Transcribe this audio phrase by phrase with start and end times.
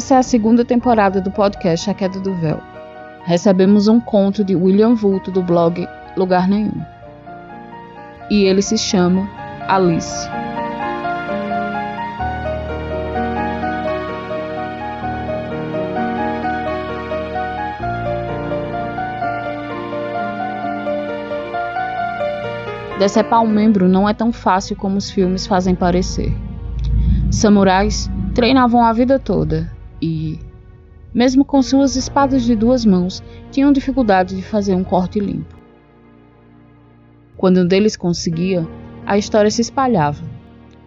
[0.00, 2.58] Essa é a segunda temporada do podcast A Queda do Véu.
[3.26, 6.80] Recebemos um conto de William Vulto do blog Lugar Nenhum.
[8.30, 9.28] E ele se chama
[9.68, 10.26] Alice.
[22.98, 26.34] Decepar um membro não é tão fácil como os filmes fazem parecer.
[27.30, 29.78] Samurais treinavam a vida toda
[31.20, 35.54] mesmo com suas espadas de duas mãos, tinham dificuldade de fazer um corte limpo.
[37.36, 38.66] Quando um deles conseguia,
[39.04, 40.24] a história se espalhava.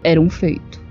[0.03, 0.81] Era um feito.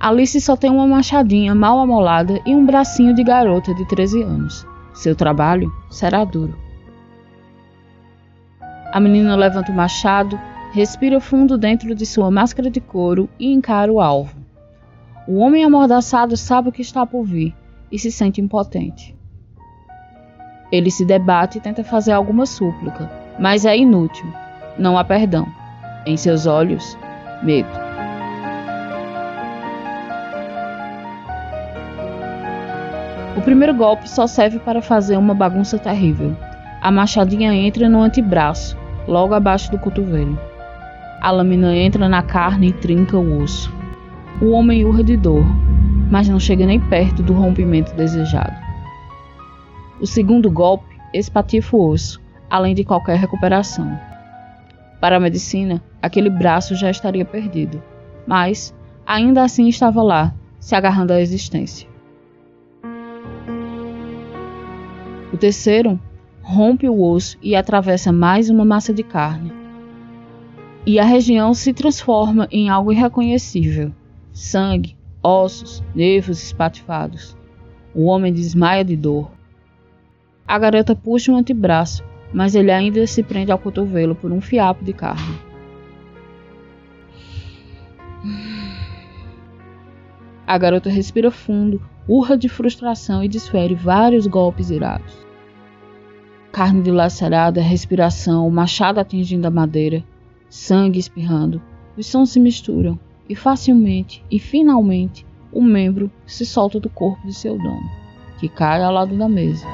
[0.00, 4.66] Alice só tem uma machadinha mal amolada e um bracinho de garota de 13 anos.
[4.92, 6.58] Seu trabalho será duro.
[8.92, 10.36] A menina levanta o machado,
[10.72, 14.43] respira fundo dentro de sua máscara de couro e encara o alvo.
[15.26, 17.54] O homem amordaçado sabe o que está por vir
[17.90, 19.16] e se sente impotente.
[20.70, 24.26] Ele se debate e tenta fazer alguma súplica, mas é inútil.
[24.78, 25.46] Não há perdão.
[26.04, 26.98] Em seus olhos,
[27.42, 27.68] medo.
[33.38, 36.36] O primeiro golpe só serve para fazer uma bagunça terrível.
[36.82, 38.76] A machadinha entra no antebraço
[39.08, 40.38] logo abaixo do cotovelo.
[41.18, 43.83] A lâmina entra na carne e trinca o osso.
[44.42, 45.44] O homem urra de dor,
[46.10, 48.56] mas não chega nem perto do rompimento desejado.
[50.00, 53.96] O segundo golpe espatifa o osso, além de qualquer recuperação.
[55.00, 57.80] Para a medicina, aquele braço já estaria perdido,
[58.26, 58.74] mas
[59.06, 61.88] ainda assim estava lá, se agarrando à existência.
[65.32, 65.98] O terceiro
[66.42, 69.52] rompe o osso e atravessa mais uma massa de carne.
[70.84, 73.92] E a região se transforma em algo irreconhecível:
[74.34, 77.34] sangue, ossos, nervos espatifados.
[77.94, 79.30] O homem desmaia de dor.
[80.46, 84.84] A garota puxa um antebraço, mas ele ainda se prende ao cotovelo por um fiapo
[84.84, 85.38] de carne.
[90.46, 95.24] A garota respira fundo, urra de frustração e desfere vários golpes irados
[96.54, 100.04] carne dilacerada, respiração, o machado atingindo a madeira,
[100.48, 101.60] sangue espirrando.
[101.96, 102.96] Os sons se misturam
[103.28, 107.88] e facilmente e finalmente o membro se solta do corpo de seu dono,
[108.38, 109.66] que cai ao lado da mesa.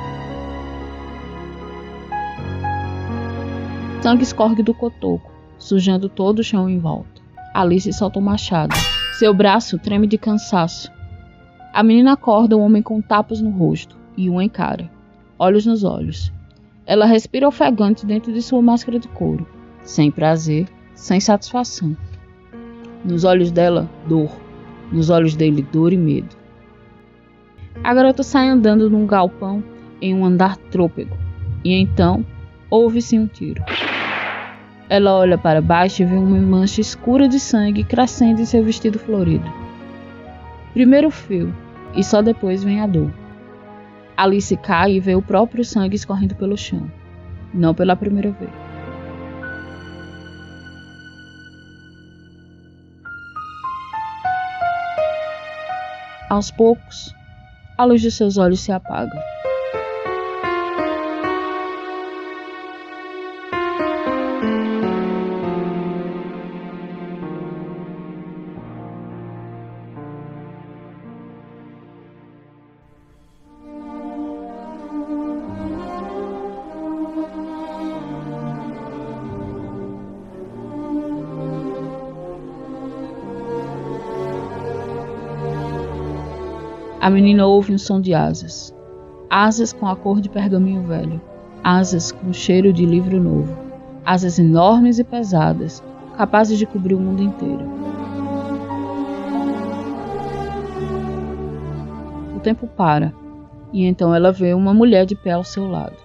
[4.03, 7.21] Sangue escorre do cotoco, sujando todo o chão em volta.
[7.53, 8.75] Alice solta o machado.
[9.19, 10.91] Seu braço treme de cansaço.
[11.73, 14.91] A menina acorda o homem com tapas no rosto e o encara,
[15.39, 16.33] olhos nos olhos,
[16.91, 19.47] ela respira ofegante dentro de sua máscara de couro,
[19.85, 21.97] sem prazer, sem satisfação.
[23.05, 24.31] Nos olhos dela, dor.
[24.93, 26.37] Nos olhos dele, dor e medo.
[27.83, 29.63] A garota sai andando num galpão
[30.03, 31.17] em um andar trôpego,
[31.65, 32.25] e então
[32.69, 33.63] ouve-se um tiro.
[34.89, 38.99] Ela olha para baixo e vê uma mancha escura de sangue crescendo em seu vestido
[38.99, 39.51] florido.
[40.75, 41.55] Primeiro o fio,
[41.97, 43.11] e só depois vem a dor.
[44.17, 46.91] Alice cai e vê o próprio sangue escorrendo pelo chão.
[47.55, 48.70] Não pela primeira vez.
[56.31, 57.13] Aos poucos,
[57.77, 59.21] a luz de seus olhos se apaga.
[87.01, 88.75] A menina ouve um som de asas.
[89.31, 91.19] Asas com a cor de pergaminho velho.
[91.65, 93.57] Asas com cheiro de livro novo.
[94.05, 95.83] Asas enormes e pesadas,
[96.19, 97.65] capazes de cobrir o mundo inteiro.
[102.37, 103.15] O tempo para,
[103.73, 105.97] e então ela vê uma mulher de pé ao seu lado.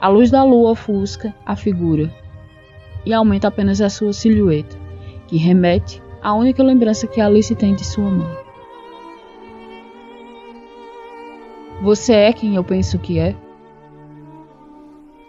[0.00, 2.08] A luz da lua ofusca a figura
[3.04, 4.76] e aumenta apenas a sua silhueta,
[5.26, 8.43] que remete à única lembrança que Alice tem de sua mãe.
[11.84, 13.36] Você é quem eu penso que é?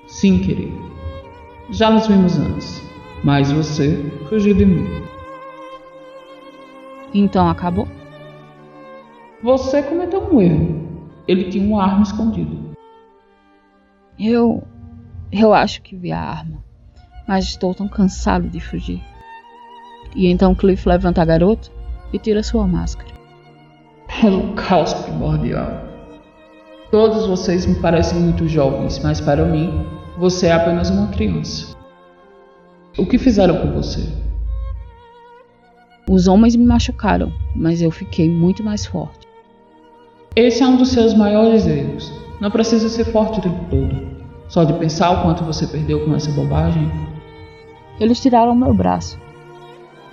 [0.07, 0.89] Sim, querido.
[1.69, 2.81] Já nos vimos antes,
[3.25, 4.87] mas você fugiu de mim.
[7.13, 7.89] Então acabou?
[9.43, 11.11] Você cometeu um erro.
[11.27, 12.55] Ele tinha uma arma escondida.
[14.17, 14.63] Eu.
[15.33, 16.63] Eu acho que vi a arma,
[17.27, 19.03] mas estou tão cansado de fugir.
[20.15, 21.69] E então Cliff levanta a garota
[22.13, 23.13] e tira sua máscara.
[24.23, 25.84] É o caos primordial.
[26.95, 29.85] Todos vocês me parecem muito jovens, mas para mim,
[30.17, 31.75] você é apenas uma criança.
[32.97, 34.07] O que fizeram com você?
[36.09, 39.27] Os homens me machucaram, mas eu fiquei muito mais forte.
[40.37, 42.13] Esse é um dos seus maiores erros.
[42.39, 43.93] Não precisa ser forte o tempo todo.
[44.47, 46.89] Só de pensar o quanto você perdeu com essa bobagem.
[47.99, 49.19] Eles tiraram meu braço.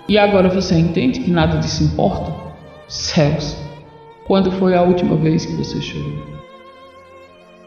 [0.09, 2.35] E agora você entende que nada disso importa?
[2.89, 3.57] Céus!
[4.27, 6.42] Quando foi a última vez que você chorou?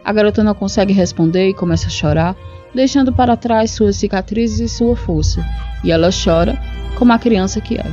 [0.05, 2.35] A garota não consegue responder e começa a chorar,
[2.75, 5.43] deixando para trás suas cicatrizes e sua força.
[5.83, 6.55] E ela chora
[6.95, 7.85] como a criança que é.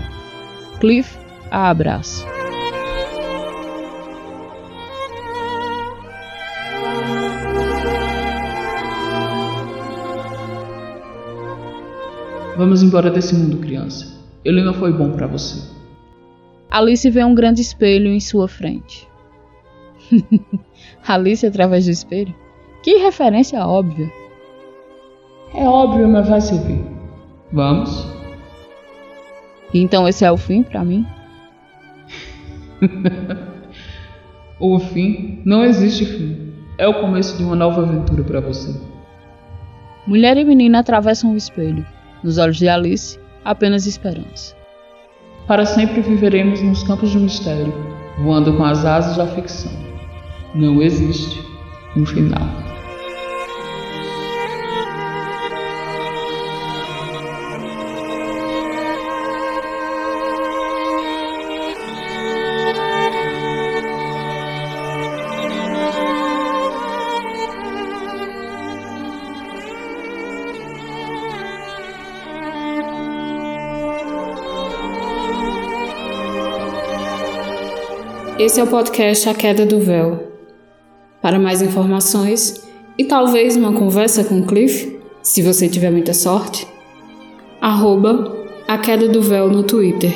[0.78, 1.16] Cliff
[1.50, 2.26] a abraça.
[12.58, 14.06] Vamos embora desse mundo, criança.
[14.44, 15.66] Ele não foi bom para você.
[16.70, 19.08] Alice vê um grande espelho em sua frente.
[21.06, 22.34] Alice através do espelho?
[22.82, 24.10] Que referência óbvia.
[25.54, 26.82] É óbvio, mas vai servir.
[27.52, 28.06] Vamos?
[29.74, 31.06] Então esse é o fim para mim?
[34.58, 35.40] o fim?
[35.44, 36.52] Não existe fim.
[36.78, 38.74] É o começo de uma nova aventura para você.
[40.06, 41.86] Mulher e menina atravessam o espelho.
[42.24, 44.56] Nos olhos de Alice, apenas esperança.
[45.46, 47.72] Para sempre viveremos nos campos do mistério,
[48.18, 49.91] voando com as asas da ficção.
[50.54, 51.40] Não existe
[51.96, 52.42] um final.
[78.38, 80.31] Esse é o podcast A Queda do Véu.
[81.22, 86.66] Para mais informações e talvez uma conversa com Cliff, se você tiver muita sorte,
[87.60, 88.36] arroba
[88.66, 90.12] A Queda do Véu no Twitter.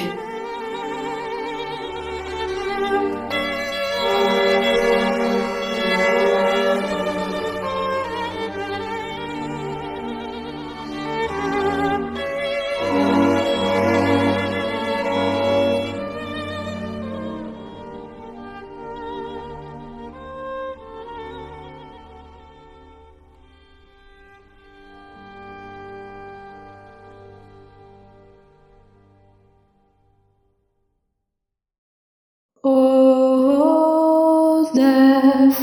[35.46, 35.58] Nev,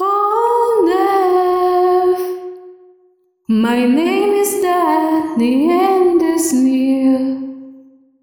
[0.00, 0.84] oh
[2.08, 2.18] Nev,
[3.48, 5.81] my name is Daniel.